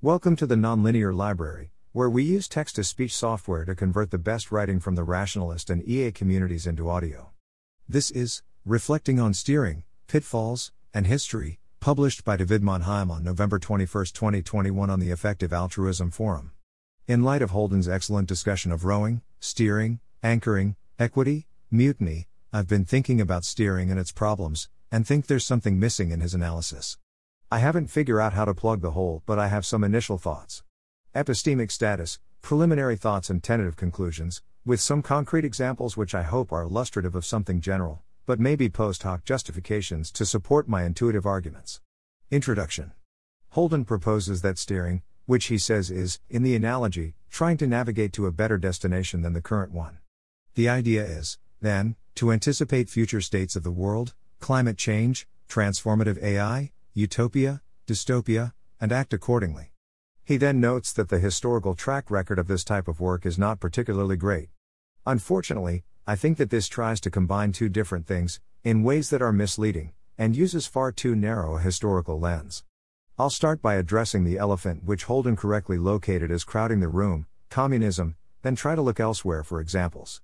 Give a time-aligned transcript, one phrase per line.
[0.00, 4.16] Welcome to the Nonlinear Library, where we use text to speech software to convert the
[4.16, 7.30] best writing from the rationalist and EA communities into audio.
[7.88, 14.04] This is Reflecting on Steering, Pitfalls, and History, published by David Manheim on November 21,
[14.14, 16.52] 2021, on the Effective Altruism Forum.
[17.08, 23.20] In light of Holden's excellent discussion of rowing, steering, anchoring, equity, mutiny, I've been thinking
[23.20, 26.98] about steering and its problems, and think there's something missing in his analysis.
[27.50, 30.62] I haven't figured out how to plug the hole, but I have some initial thoughts.
[31.14, 36.64] Epistemic status, preliminary thoughts, and tentative conclusions, with some concrete examples which I hope are
[36.64, 41.80] illustrative of something general, but maybe post hoc justifications to support my intuitive arguments.
[42.30, 42.92] Introduction
[43.52, 48.26] Holden proposes that steering, which he says is, in the analogy, trying to navigate to
[48.26, 50.00] a better destination than the current one.
[50.54, 56.72] The idea is, then, to anticipate future states of the world, climate change, transformative AI,
[56.98, 59.72] utopia, dystopia, and act accordingly.
[60.24, 63.60] He then notes that the historical track record of this type of work is not
[63.60, 64.48] particularly great.
[65.06, 69.32] Unfortunately, I think that this tries to combine two different things, in ways that are
[69.32, 72.64] misleading, and uses far too narrow a historical lens.
[73.16, 78.16] I'll start by addressing the elephant which Holden correctly located as crowding the room communism,
[78.42, 80.20] then try to look elsewhere for examples.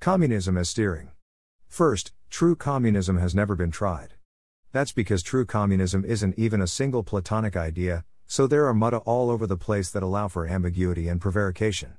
[0.00, 1.12] Communism as steering.
[1.68, 4.14] First, true communism has never been tried.
[4.76, 9.30] That's because true communism isn't even a single Platonic idea, so there are mutta all
[9.30, 11.94] over the place that allow for ambiguity and prevarication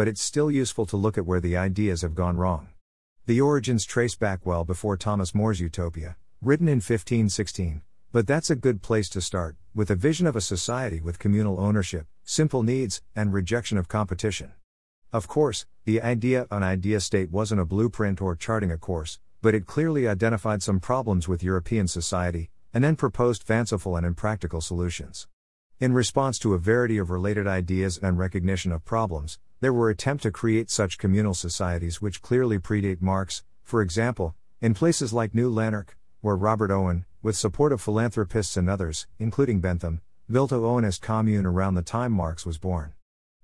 [0.00, 2.68] but it's still useful to look at where the ideas have gone wrong.
[3.26, 7.82] The origins trace back well before Thomas More's Utopia, written in 1516,
[8.12, 11.60] but that's a good place to start, with a vision of a society with communal
[11.60, 14.52] ownership, simple needs, and rejection of competition.
[15.12, 19.54] Of course, the idea an idea state wasn't a blueprint or charting a course, but
[19.54, 25.26] it clearly identified some problems with European society, and then proposed fanciful and impractical solutions.
[25.78, 30.22] In response to a variety of related ideas and recognition of problems, there were attempts
[30.22, 35.48] to create such communal societies which clearly predate Marx, for example, in places like New
[35.48, 40.00] Lanark, where Robert Owen, with support of philanthropists and others, including Bentham,
[40.30, 42.92] built a Owenist commune around the time Marx was born.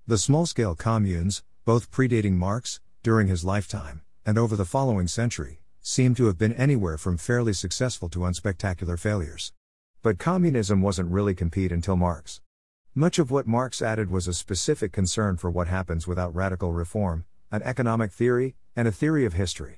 [0.05, 5.61] The small scale communes, both predating Marx, during his lifetime, and over the following century,
[5.87, 9.53] seem to have been anywhere from fairly successful to unspectacular failures.
[10.01, 12.41] But communism wasn't really compete until Marx.
[12.93, 17.23] Much of what Marx added was a specific concern for what happens without radical reform,
[17.53, 19.77] an economic theory, and a theory of history.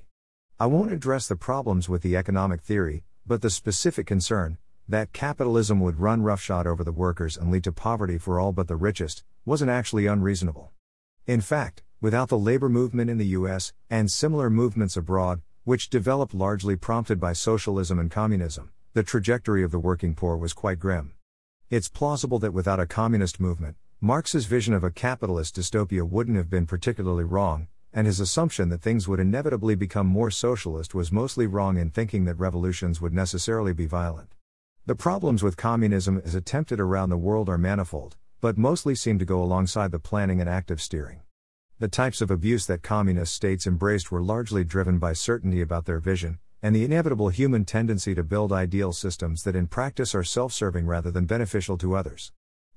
[0.58, 5.78] I won't address the problems with the economic theory, but the specific concern, that capitalism
[5.78, 9.22] would run roughshod over the workers and lead to poverty for all but the richest,
[9.44, 10.72] wasn't actually unreasonable.
[11.28, 15.40] In fact, without the labor movement in the US, and similar movements abroad,
[15.70, 20.52] which developed largely prompted by socialism and communism, the trajectory of the working poor was
[20.52, 21.12] quite grim.
[21.70, 26.50] It's plausible that without a communist movement, Marx's vision of a capitalist dystopia wouldn't have
[26.50, 31.46] been particularly wrong, and his assumption that things would inevitably become more socialist was mostly
[31.46, 34.34] wrong in thinking that revolutions would necessarily be violent.
[34.86, 39.24] The problems with communism as attempted around the world are manifold, but mostly seem to
[39.24, 41.20] go alongside the planning and active steering.
[41.80, 45.98] The types of abuse that communist states embraced were largely driven by certainty about their
[45.98, 50.52] vision, and the inevitable human tendency to build ideal systems that in practice are self
[50.52, 52.32] serving rather than beneficial to others.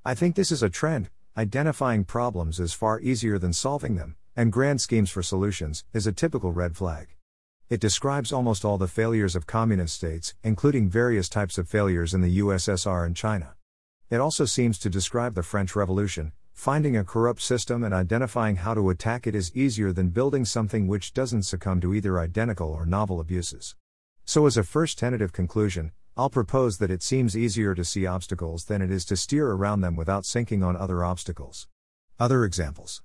[0.06, 4.54] I think this is a trend, identifying problems is far easier than solving them, and
[4.54, 7.10] grand schemes for solutions is a typical red flag.
[7.70, 12.22] It describes almost all the failures of communist states, including various types of failures in
[12.22, 13.56] the USSR and China.
[14.10, 18.74] It also seems to describe the French Revolution, Finding a corrupt system and identifying how
[18.74, 22.86] to attack it is easier than building something which doesn't succumb to either identical or
[22.86, 23.76] novel abuses.
[24.24, 28.66] So, as a first tentative conclusion, I'll propose that it seems easier to see obstacles
[28.66, 31.68] than it is to steer around them without sinking on other obstacles.
[32.20, 33.02] Other examples.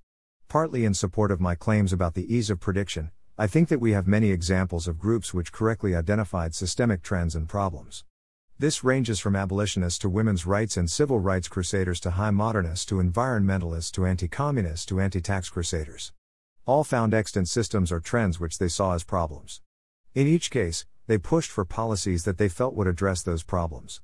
[0.47, 3.92] Partly in support of my claims about the ease of prediction, I think that we
[3.92, 8.04] have many examples of groups which correctly identified systemic trends and problems.
[8.60, 12.96] This ranges from abolitionists to women's rights and civil rights crusaders to high modernists to
[12.96, 16.12] environmentalists to anti communists to anti tax crusaders.
[16.66, 19.60] All found extant systems or trends which they saw as problems.
[20.12, 24.00] In each case, they pushed for policies that they felt would address those problems.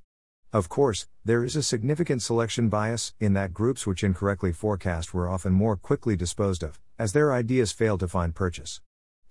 [0.53, 5.27] Of course, there is a significant selection bias in that groups which incorrectly forecast were
[5.27, 8.79] often more quickly disposed of, as their ideas failed to find purchase.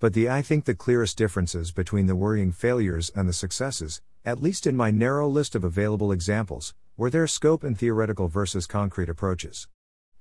[0.00, 4.42] But the I think the clearest differences between the worrying failures and the successes at
[4.42, 9.08] least in my narrow list of available examples, were their scope and theoretical versus concrete
[9.08, 9.68] approaches.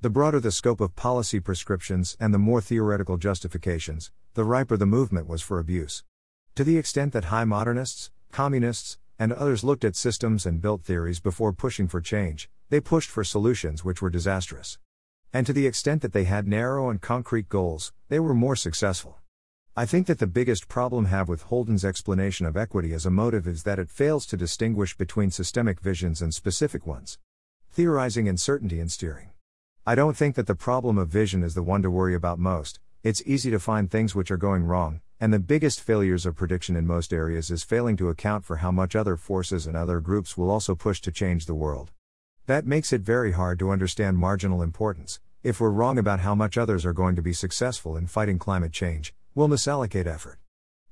[0.02, 4.86] The broader the scope of policy prescriptions and the more theoretical justifications, the riper the
[4.86, 6.04] movement was for abuse.
[6.56, 11.22] To the extent that high modernists, communists, and others looked at systems and built theories
[11.22, 14.78] before pushing for change, they pushed for solutions which were disastrous.
[15.32, 19.20] And to the extent that they had narrow and concrete goals, they were more successful.
[19.76, 23.48] I think that the biggest problem have with Holden's explanation of equity as a motive
[23.48, 27.18] is that it fails to distinguish between systemic visions and specific ones.
[27.72, 29.32] Theorizing uncertainty and steering.
[29.84, 32.80] I don't think that the problem of vision is the one to worry about most.
[33.02, 36.76] It's easy to find things which are going wrong, and the biggest failures of prediction
[36.76, 40.38] in most areas is failing to account for how much other forces and other groups
[40.38, 41.90] will also push to change the world.
[42.46, 45.20] That makes it very hard to understand marginal importance.
[45.42, 48.72] If we're wrong about how much others are going to be successful in fighting climate
[48.72, 50.40] change, we'll misallocate effort.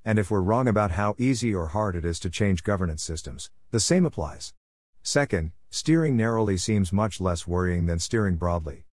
[0.04, 3.52] And if we're wrong about how easy or hard it is to change governance systems,
[3.70, 4.54] the same applies.
[5.04, 8.86] Second, steering narrowly seems much less worrying than steering broadly.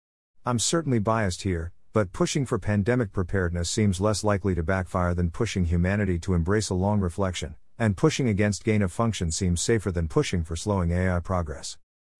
[0.45, 5.31] I'm certainly biased here, but pushing for pandemic preparedness seems less likely to backfire than
[5.31, 9.91] pushing humanity to embrace a long reflection, and pushing against gain of function seems safer
[9.91, 11.77] than pushing for slowing AI progress.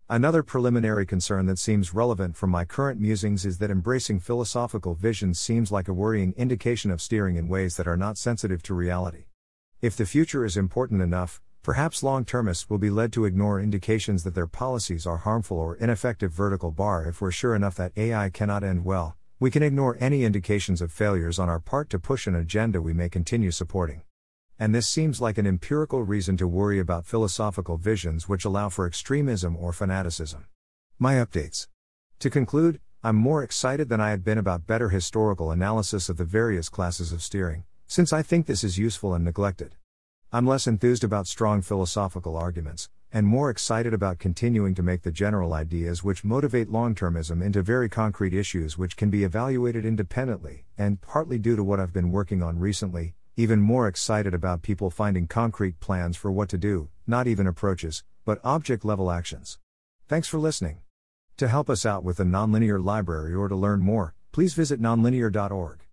[0.09, 5.37] Another preliminary concern that seems relevant from my current musings is that embracing philosophical visions
[5.37, 9.25] seems like a worrying indication of steering in ways that are not sensitive to reality.
[9.81, 14.23] If the future is important enough, perhaps long termists will be led to ignore indications
[14.23, 16.31] that their policies are harmful or ineffective.
[16.31, 20.23] Vertical bar If we're sure enough that AI cannot end well, we can ignore any
[20.23, 24.03] indications of failures on our part to push an agenda we may continue supporting
[24.59, 28.87] and this seems like an empirical reason to worry about philosophical visions which allow for
[28.87, 30.45] extremism or fanaticism.
[30.97, 31.67] My updates.
[32.19, 36.25] To conclude, I'm more excited than I had been about better historical analysis of the
[36.25, 39.75] various classes of steering, since I think this is useful and neglected.
[40.33, 45.11] I'm less enthused about strong philosophical arguments, and more excited about continuing to make the
[45.11, 50.65] general ideas which motivate long termism into very concrete issues which can be evaluated independently,
[50.77, 54.89] and partly due to what I've been working on recently, even more excited about people
[54.89, 59.59] finding concrete plans for what to do, not even approaches, but object level actions.
[60.07, 60.79] Thanks for listening.
[61.37, 65.86] To help us out with the Nonlinear Library or to learn more, please visit nonlinear.org.